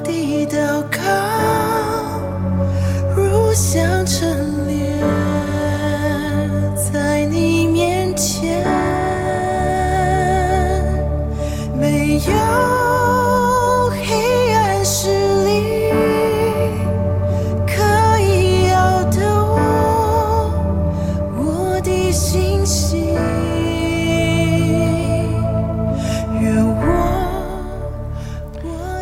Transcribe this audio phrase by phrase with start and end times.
[0.00, 0.98] 地祷告
[3.14, 3.95] 如香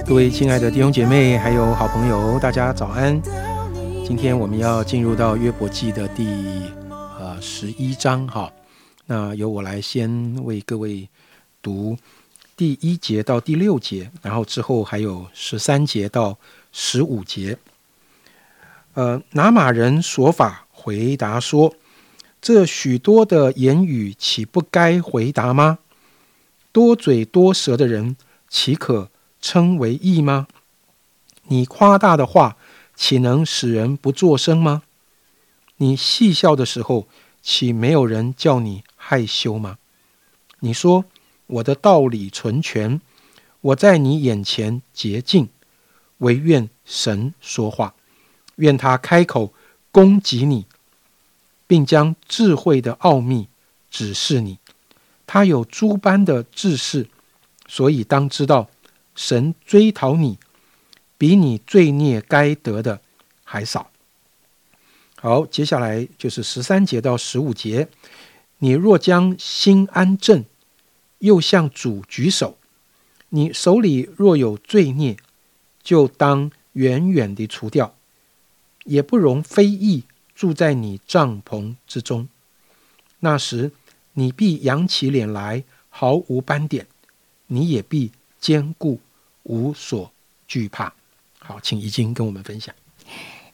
[0.06, 3.20] 各位亲爱的弟兄姐妹，还有好朋友，大家早安。
[4.06, 6.26] 今天我们要进入到约伯记的第
[7.18, 8.52] 呃十一章哈。
[9.06, 11.08] 那由我来先为各位
[11.62, 11.96] 读
[12.54, 16.36] 第一节到第六节，然后之后还有十三节到
[16.70, 17.56] 十五节。
[18.92, 21.74] 呃，拿马人说法回答说
[22.42, 25.78] ：“这许多的言语，岂不该回答吗？
[26.72, 28.16] 多嘴多舌的人，
[28.50, 29.08] 岂可
[29.44, 30.46] 称为义吗？
[31.48, 32.56] 你夸大的话，
[32.96, 34.84] 岂能使人不作声吗？
[35.76, 37.06] 你戏笑的时候，
[37.42, 39.76] 岂没有人叫你害羞吗？
[40.60, 41.04] 你说
[41.46, 43.02] 我的道理纯全，
[43.60, 45.50] 我在你眼前洁净，
[46.18, 47.94] 唯愿神说话，
[48.56, 49.52] 愿他开口
[49.92, 50.64] 攻击你，
[51.66, 53.48] 并将智慧的奥秘
[53.90, 54.58] 指示你。
[55.26, 57.06] 他有诸般的智识，
[57.68, 58.70] 所以当知道，
[59.14, 60.38] 神追讨你，
[61.16, 63.00] 比你罪孽该得的
[63.44, 63.90] 还少。
[65.16, 67.88] 好，接下来就是十三节到十五节。
[68.58, 70.44] 你若将心安正，
[71.18, 72.56] 又向主举手，
[73.30, 75.16] 你手里若有罪孽，
[75.82, 77.94] 就当远远地除掉，
[78.84, 80.04] 也不容非义
[80.34, 82.28] 住在你帐篷之中。
[83.20, 83.72] 那时，
[84.14, 86.84] 你必扬起脸来，毫无斑点；
[87.46, 88.12] 你也必
[88.44, 89.00] 坚固，
[89.44, 90.12] 无所
[90.46, 90.92] 惧怕。
[91.38, 92.74] 好，请怡经跟我们分享。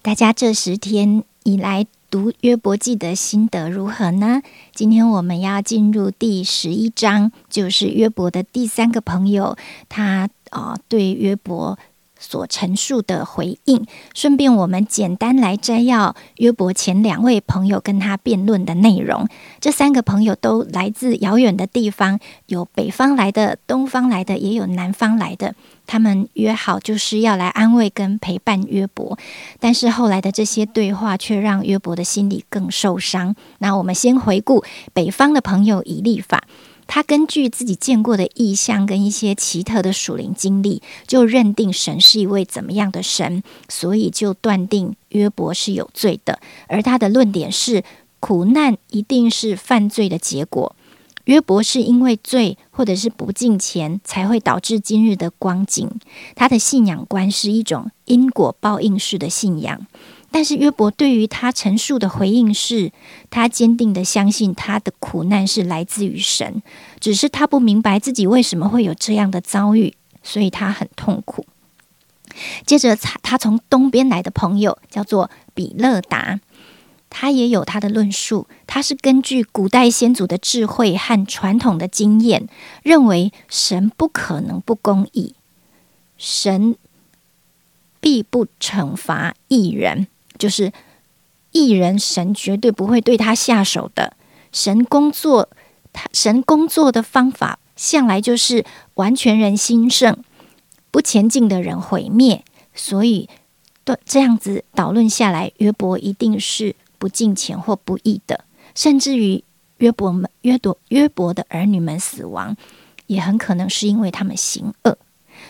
[0.02, 4.42] 大家这十天以来读约伯记的心得如何呢？
[4.74, 9.56] 今天我们要进入第十一章，就是约伯的第三个朋友，
[9.88, 11.78] 他啊、对约伯
[12.20, 13.84] 所陈述的回应。
[14.14, 19.26] 顺便我们简单来摘要约伯前两位朋友跟他辩论的内容。
[19.58, 25.54] 这三个朋友都来自遥远的地方，有北方来的、东方来的，也有南方来的。
[25.86, 29.18] 他们约好就是要来安慰跟陪伴约伯，
[29.58, 33.34] 但是后来的这些对话却让约伯的心里更受伤。
[33.58, 36.44] 那我们先回顾北方的朋友以利法，
[36.92, 46.40] 他根据自己见过的异象跟一些奇特的属灵经历，就认定神是一位怎么样的神，所以就断定约伯是有罪的。
[46.66, 47.84] 而他的论点是，
[48.18, 50.74] 苦难一定是犯罪的结果。
[51.26, 55.88] 约伯是因为罪或者是不敬虔，才会导致今日的光景。
[56.34, 59.86] 他的信仰观是一种因果报应式的信仰，
[60.30, 62.92] 但是约伯对于他陈述的回应是，
[63.30, 66.62] 他坚定的相信他的苦难是来自于神，
[67.00, 71.46] 只是他不明白自己为什么会有这样的遭遇，所以他很痛苦。
[72.64, 76.40] 接着，他他从东边来的朋友叫做比勒达。
[77.12, 82.46] 他也有他的论述，他是根据古代先祖的智慧和传统的经验，
[82.84, 85.34] 认为神不可能不公义，
[86.16, 86.76] 神
[88.00, 90.06] 必不惩罚一人，
[90.40, 90.72] 就是
[91.52, 94.16] 义人，神绝对不会对他下手的。
[94.50, 95.48] 神工作，
[95.92, 98.64] 他神工作的方法向来就是
[98.94, 100.16] 完全人兴盛，
[100.90, 102.42] 不前进的人毁灭。
[102.74, 103.28] 所以，
[103.84, 106.74] 对这样子导论下来，约伯一定是。
[107.00, 109.42] 不敬虔或不义的，甚至于
[109.78, 112.54] 约伯们、约夺、约伯的儿女们死亡，
[113.06, 114.98] 也很可能是因为他们行恶。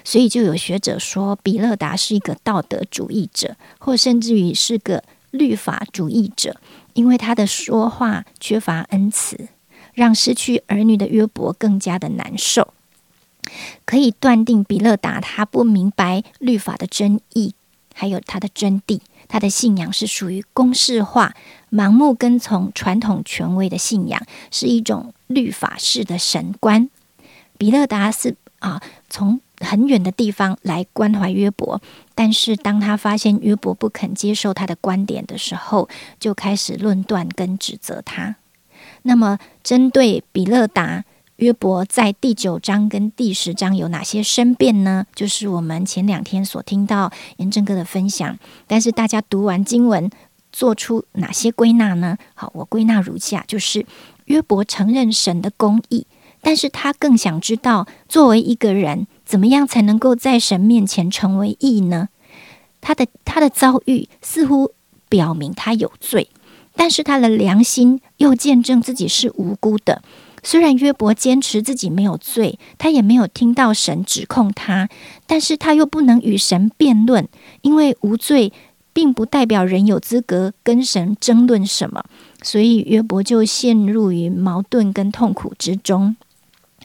[0.04, 6.60] 所以就有学者说，比勒达是一个道德主义者，或甚至于是个律法主义者，
[6.94, 9.48] 因为他的说话缺乏恩慈，
[9.94, 12.72] 让失去儿女的约伯更加的难受。
[13.84, 17.54] 可以断定，比勒达他不明白律法的真意，
[17.94, 19.00] 还有它的真谛。
[19.28, 21.34] 他的信仰是属于公式化、
[21.70, 24.20] 盲目跟从传统权威的信仰，
[24.50, 26.90] 是一种律法式的神观。
[27.56, 31.80] 比勒达是啊，从很远的地方来关怀约伯，
[32.14, 38.36] 但是当他发现约伯不肯接受他的观点的时候，就开始论断跟指责他。
[39.02, 41.04] 那么，针对比勒达。
[41.36, 45.06] 约伯在第九章跟第十章有哪些申辩呢？
[45.14, 48.38] 就是我们前两天所听到严正哥的分享。
[48.66, 50.10] 但是大家读完经文，
[50.52, 52.18] 做出哪些归纳呢？
[52.34, 53.86] 好，我归纳如下：就是
[54.26, 56.06] 约伯承认神的公义，
[56.42, 62.08] 但是他更想知道，作为一个人，怎么样才能够在神面前成为义呢？
[62.80, 64.72] 他的他的遭遇似乎
[65.08, 66.28] 表明他有罪，
[66.74, 70.02] 但是他的良心又见证自己是无辜的。
[70.42, 74.88] 虽然约伯坚持自己没有罪，他也没有听到神指控他，
[75.28, 77.28] 但是他又不能与神辩论，
[77.62, 78.52] 因为无罪
[78.92, 82.02] 并不代表人有资格跟神争论什么，
[82.42, 86.16] 所以约伯就陷入于矛盾跟痛苦之中。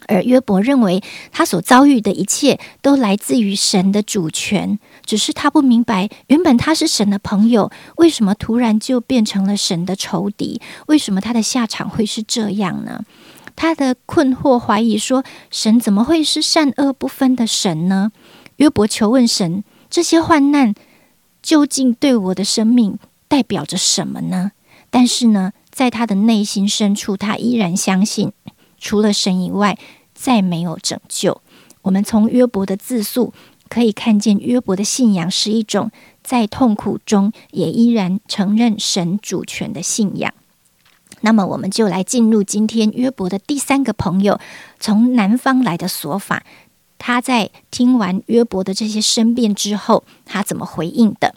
[0.07, 10.61] 而约伯认为他所遭遇的一切都来自于神的主权，只是他不明白，原本他是神的朋友，为什么突然就变成了神的仇敌？
[10.87, 13.03] 为什么他的下场会是这样呢？
[13.55, 18.11] 他的困惑、怀疑说：“神怎么会是善恶不分的神呢？”
[18.57, 20.73] 约伯求问神：“这些患难
[21.41, 22.99] 究竟对我的生命
[23.29, 24.51] 代表着什么呢？”
[24.91, 28.33] 但是呢，在他的内心深处，他依然相信，
[28.85, 29.79] 除了神以外，
[30.13, 31.41] 再没有拯救。
[31.81, 33.33] 我们从约伯的自述
[33.67, 35.89] 可以看见，约伯的信仰是一种
[36.23, 40.31] 在痛苦中也依然承认神主权的信仰。
[41.21, 44.39] 那么，我们就来进入今天约伯的第三个朋友，
[44.79, 46.43] 从南方来的索法。
[46.99, 51.33] 他在听完约伯的这些申辩之后，他怎么回应的？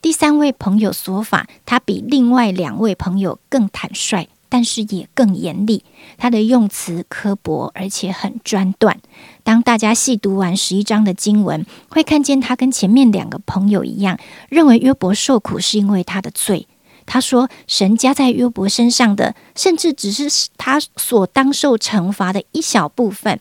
[0.00, 5.82] 第三位朋友索法，他比另外两位朋友更坦率，但是也更严厉。
[6.16, 9.00] 他的用词刻薄，而且很专断。
[9.42, 14.16] 当大家细读完十一章的经文，会看见他跟前面两个朋友一样，
[14.48, 16.68] 认为约伯受苦是因为他的罪。
[17.04, 23.40] 他说：“神加在约伯身上的，甚至只是他所当受惩罚的一小部分。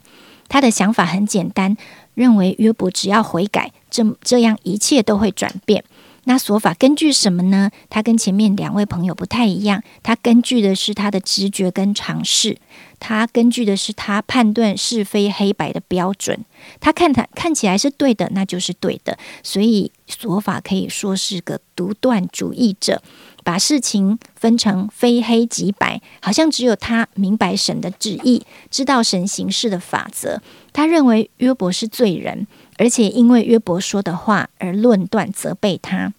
[0.50, 1.78] 他的想法很简单，
[2.16, 5.84] 认为约伯只要悔改，这这样一切都会转变。
[6.26, 7.70] 那说法根据什么呢？
[7.90, 12.58] 他跟前面两位朋友不太一样，他根据的是他的直觉跟尝试，
[13.00, 16.46] 他根据的是他判断是非黑白的标准。
[16.80, 19.18] 他看他看起来是对的，那就是对的。
[19.44, 23.02] 所以说法可以说是个独断主义者。”
[23.44, 28.42] 把事情分成非黑即白，好像只有他明白神的旨意，
[28.72, 30.42] 知道神行事的法则。
[30.72, 32.48] 他认为约伯是罪人，
[32.78, 36.14] 而且因为约伯说的话而论断责备他。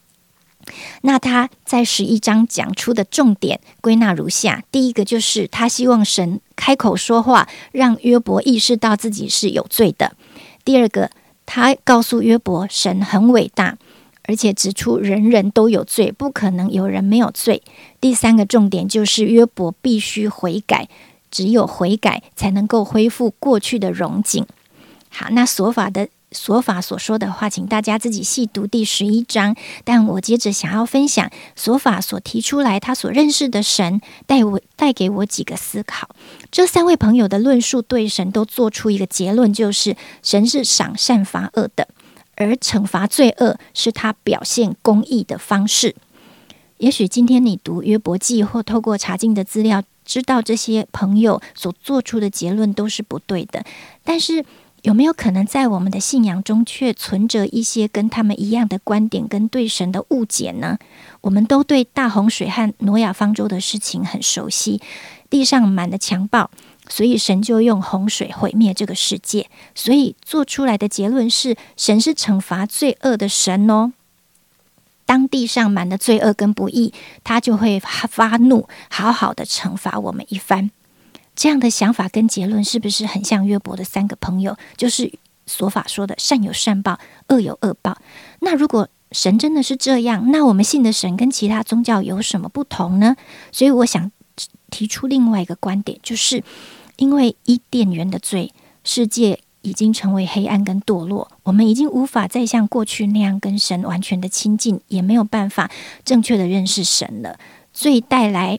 [1.02, 10.12] 那他在十一章讲出的重点归纳如下：第一个就是他希望神开口说话，让约伯意识到自己是有罪的；
[10.64, 11.10] 第二个，
[11.44, 13.76] 他告诉约伯神很伟大。
[14.26, 17.62] 而且指出人人都有罪，不可能有人没有罪。
[18.00, 20.88] 第三个重点就是约伯必须悔改，
[21.30, 24.46] 只有悔改才能够恢复过去的荣景。
[25.10, 29.56] 好，那所法的所法所说的话，请大家自己细读第十一章。
[29.84, 36.08] 但我接着想要分享所法所提出来他所认识的神，带我带给我几个思考。
[36.50, 41.88] 这三位朋友的论述对神都做出一个结论，就是神是赏善罚恶的。
[42.36, 45.94] 而惩罚罪恶是他表现公义的方式。
[46.78, 53.64] 也许今天你读约伯记或透过查经的资料，知道这些朋友所做出的结论都是不对的。
[54.02, 54.44] 但是
[54.84, 60.78] 有没有可能在我们的信仰中却存着一些跟他们一样的观点跟对神的误解呢？
[61.22, 64.82] 我们都对大洪水和挪亚方舟的事情很熟悉，
[65.30, 66.50] 地上满了强暴。
[66.86, 73.94] 所以神就用洪水毁灭这个世界，所以做出来的结论是神是惩罚罪恶的神哦。
[75.06, 76.92] 当地上满了罪恶跟不义，
[77.24, 80.70] 他就会发怒，好好的惩罚我们一番。
[81.34, 84.56] 这样的想法跟结论是不是很像约伯的三个朋友？
[84.76, 85.12] 就是
[85.46, 86.98] 所法说的善有善报，
[87.28, 87.98] 恶有恶报。
[88.40, 93.16] 那如果神真的是这样，那我们信的神跟其他宗教有什么不同呢？
[93.52, 94.10] 所以我想。
[94.70, 96.42] 提出另外一个观点，就是
[96.96, 105.70] 因为伊甸园的罪，世界已经成为黑暗跟堕落，我们已经无法再像过去那样跟神完全的亲近，也没有办法
[106.04, 107.38] 正确的认识神了。
[107.72, 108.58] 罪带来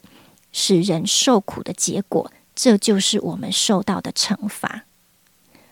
[0.53, 4.85] 使人受苦的结果，这就是我们受到的惩罚。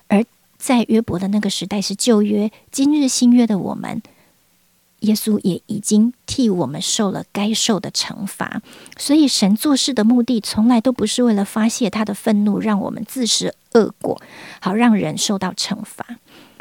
[0.08, 0.24] 而
[0.58, 4.02] 在约伯的那个时代是旧约，今日新约的我们。
[5.00, 8.62] 耶稣也已经替我们受了该受的惩罚，
[8.98, 14.22] 所以神做事的目的从来都不是为了发泄他的愤怒，让我们自食恶果，
[14.62, 16.06] 好让人受到惩罚。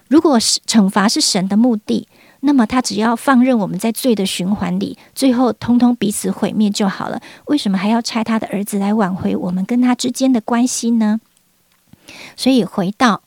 [0.08, 2.08] 如果是惩罚是神的目的，
[2.44, 7.20] 那么他只要放任我们在罪的循环里，最后通通彼此毁灭就好了。
[7.46, 11.20] 为什么还要拆他的儿子来挽回我们跟他之间的关系呢？
[12.36, 13.22] 所以回到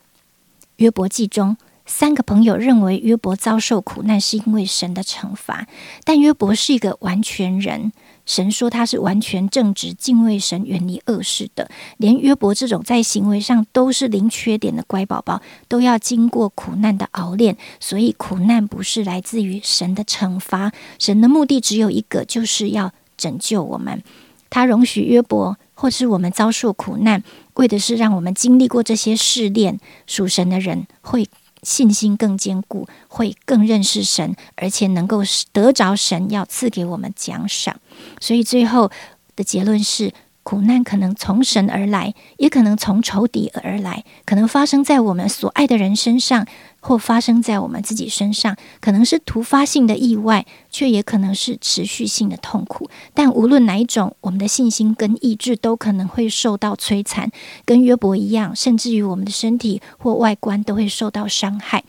[0.77, 1.57] 约伯记中。
[1.87, 5.67] 三个朋友认为约伯遭受苦难是因为神的惩罚，
[6.03, 7.91] 但约伯是一个完全人，
[8.25, 11.69] 神说他是完全正直、敬畏神、远离恶事的。
[11.97, 17.55] 连约伯这种在行为上都是零缺点的乖宝宝，都要经过苦难的熬炼。
[17.79, 24.01] 所以苦难不是来自于神的惩罚，神的目的只有一个，就是要拯救我们。
[24.49, 27.23] 他容许约伯或是我们遭受苦难，
[27.55, 31.27] 为的是让我们经历过这些试炼，属神的人会。
[31.65, 37.75] 信心更坚固，会更认识神，而且能够得着神要赐给我们奖赏。
[38.21, 38.91] 所以最后
[39.35, 46.45] 的结论是：苦难可能从神而来，也可能从仇敌而来，可能发生在我们所爱的人身上。
[46.85, 52.87] 或发生在我们自己身上，可能是突发性的意外，却也可能是持续性的痛苦。
[53.15, 57.31] 但无论哪一种，我们的信心跟意志都可能会受到摧残，
[57.65, 61.83] 跟约伯一样，甚至于我们的身体或外观都会受到伤害。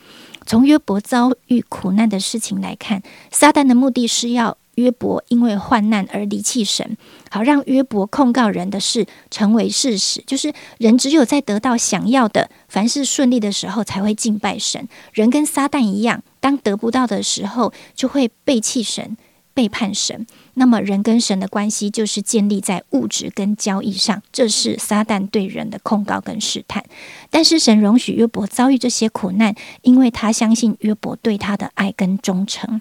[0.46, 4.56] 从约伯遭遇苦难的事情来看，撒旦的目的是要。
[4.76, 6.96] 约伯因为患难而离弃神，
[7.30, 10.22] 好让约伯控告人的事成为事实。
[10.26, 14.88] 就是人只有在得到想要的、凡事顺利的时候，才会敬拜神。
[15.12, 19.16] 人跟撒旦一样，当得不到的时候，就会背弃神、
[19.52, 20.26] 背叛神。
[20.54, 24.22] 那么，人跟神的关系就是建立在物质跟交易上。
[24.32, 26.84] 这是撒旦对人的控告跟试探。
[27.30, 32.80] 但是，神容许约伯遭遇这些苦难，因为他相信约伯对他的爱跟忠诚。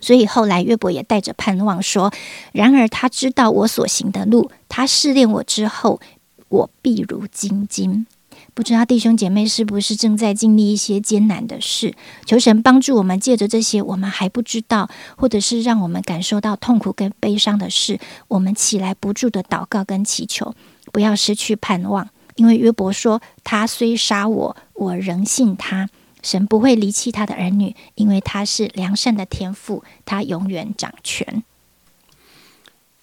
[0.00, 2.12] 所以后来约伯也带着盼望说
[2.52, 6.00] ：“然而他知道我所行的路，他试炼我之后，
[6.48, 8.06] 我必如金金。”
[8.52, 11.94] 不知道弟兄姐妹是不是正在经历一些艰难的事？
[12.26, 20.54] 求神帮助我们，借着这些我们还不知道，或者是让我们感受到痛苦跟悲伤的事，我们起来不住的祷告跟祈求，
[20.92, 22.08] 不要失去盼望。
[22.34, 25.88] 因为约伯说：“他虽杀我，我仍信他。”
[26.22, 31.42] 神不会离弃他的儿女，因为他是良善的天父，他永远掌权。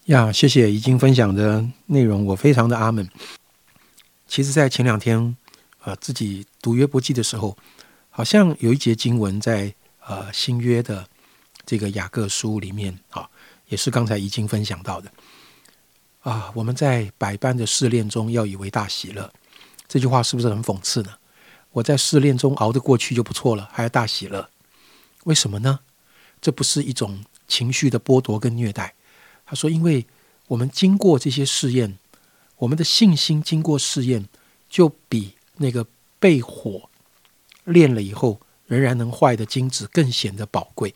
[0.06, 3.10] 呀，谢谢已经分享的内容，我非常的阿门。
[4.28, 5.36] 其实，在前两天，
[5.84, 7.58] 呃，自己读约伯记的时候，
[8.10, 9.74] 好像有一节经文在
[10.06, 11.08] 呃新约的
[11.66, 13.30] 这个雅各书里面啊，
[13.68, 15.12] 也是刚才已经分享到的
[16.22, 16.52] 啊。
[16.56, 19.32] 我们在百般的试炼中，要以为大喜乐。
[19.88, 21.10] 这句话是不是很讽刺呢？
[21.78, 24.50] 我在试炼中熬得过去就不错了，还要大喜乐，
[25.26, 25.80] 为什么呢？
[26.42, 28.96] 这不是一种情绪的剥夺跟虐待。
[29.46, 30.08] 他说：“因为
[30.48, 32.00] 我们经过这些试验，
[32.58, 34.28] 我们的信心经过试验，
[34.68, 35.86] 就比那个
[36.20, 36.90] 被火
[37.66, 40.96] 炼了以后仍然能坏的金子更显得宝贵。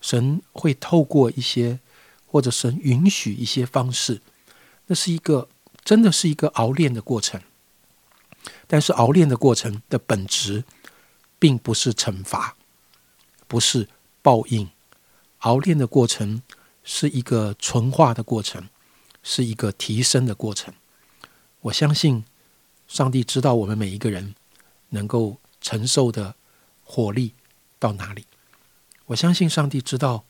[0.00, 1.78] 神会透过一些，
[2.26, 4.22] 或者神允许一些方式，
[4.86, 5.48] 那是一个
[5.84, 7.38] 真的是一个熬炼的过程。”
[8.66, 10.64] 但是熬炼的过程的本质，
[11.38, 12.56] 并不是惩罚，
[13.46, 13.88] 不是
[14.22, 14.70] 报应。
[15.40, 16.42] 熬炼的过程
[16.84, 18.68] 是一个纯化的过程，
[19.22, 20.74] 是一个提升的过程。
[21.62, 22.24] 我相信
[22.86, 24.34] 上帝知道我们每一个人
[24.90, 26.34] 能够承受的
[26.84, 27.34] 火力
[27.78, 28.26] 到哪里。
[29.06, 30.24] 我相信上帝知道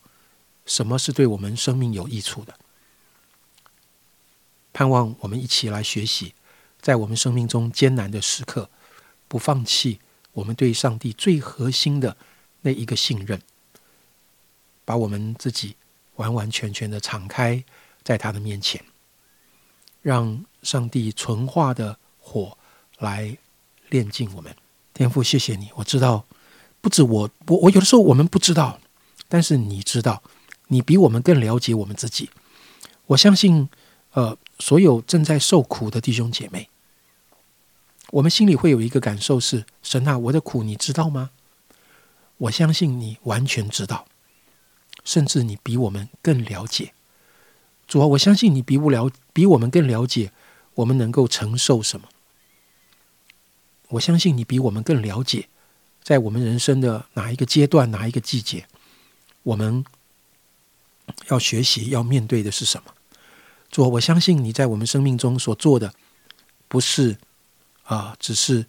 [0.65, 2.57] 什么是对我们生命有益处的。
[4.73, 6.33] 盼望我们一起来学习。
[6.81, 8.69] 在我们生命中艰难的时刻，
[9.27, 9.99] 不放弃
[10.33, 12.17] 我们对上帝最核心的
[12.61, 13.39] 那一个信任，
[14.83, 15.75] 把我们自己
[16.15, 17.63] 完完全全的敞开
[18.03, 18.83] 在他的面前，
[20.01, 22.57] 让上帝纯化的火
[22.97, 23.37] 来
[23.89, 24.55] 炼净我们。
[24.93, 26.25] 天父，谢谢你，我知道
[26.81, 28.79] 不止我，我我有的时候我们不知道，
[29.27, 30.23] 但是你知道，
[30.67, 32.29] 你比我们更了解我们自己。
[33.07, 33.69] 我相信，
[34.13, 36.69] 呃，所有正在受苦的弟兄姐妹。
[38.11, 41.31] 我们心里会有一个感受是：神啊，我的苦你知道吗？
[42.37, 44.07] 我相信你完全知道，
[45.03, 46.93] 甚至你比我们更了解。
[47.87, 50.31] 主啊，我相信你比不了，比我们更了解
[50.75, 52.09] 我们能够承受什么。
[53.89, 55.47] 我相信你比我们更了解，
[56.03, 58.67] 在我们人生的哪一个阶段、哪一个季节，
[59.43, 59.85] 我们
[61.29, 62.93] 要学习、要面对的是什么。
[63.71, 65.93] 主，我相信你在我们生命中所做的，
[66.67, 67.17] 不是。
[67.83, 68.65] 啊，只是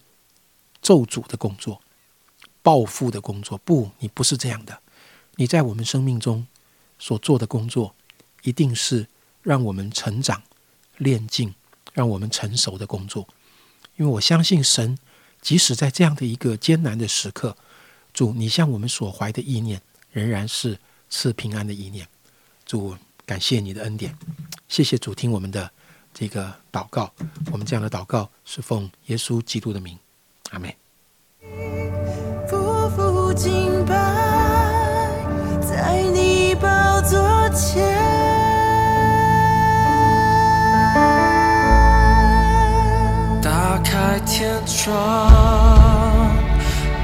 [0.81, 1.81] 咒诅的工作，
[2.61, 3.57] 报复的工作。
[3.59, 4.81] 不，你不是这样的。
[5.35, 6.45] 你在我们生命中
[6.99, 7.95] 所做的工作，
[8.41, 9.07] 一定是
[9.41, 10.43] 让我们成长、
[10.97, 11.55] 练进、
[11.93, 13.25] 让我们成熟的工作。
[13.95, 14.97] 因为我相信神，
[15.39, 17.55] 即使在这样的一个艰难的时刻，
[18.13, 19.81] 主，你向我们所怀的意念，
[20.11, 20.77] 仍然是
[21.09, 22.05] 赐平安的意念。
[22.65, 24.17] 主，感谢你的恩典，
[24.73, 25.69] 谢谢主听我们的
[26.15, 27.13] 这个祷告，
[27.51, 29.95] 我们这样的祷告是奉耶稣基督的名，
[30.49, 30.73] 阿门。
[32.49, 33.93] 不负敬拜，
[35.61, 37.83] 在你宝座前。
[43.43, 45.29] 打开天窗，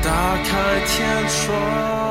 [0.02, 2.09] 打开天窗。